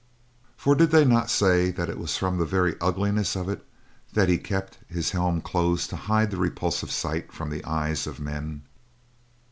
[0.57, 3.63] For, did they not say that it was from the very ugliness of it
[4.13, 8.19] that he kept his helm closed to hide the repulsive sight from the eyes of
[8.19, 8.63] men!